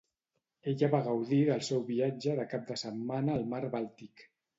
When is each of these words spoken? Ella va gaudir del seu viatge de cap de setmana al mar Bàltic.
Ella 0.69 0.87
va 0.93 1.01
gaudir 1.07 1.41
del 1.49 1.61
seu 1.67 1.83
viatge 1.89 2.37
de 2.39 2.45
cap 2.55 2.65
de 2.71 2.79
setmana 2.85 3.35
al 3.41 3.45
mar 3.53 3.61
Bàltic. 3.77 4.25